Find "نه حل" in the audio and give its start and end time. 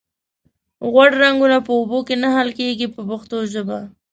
2.23-2.49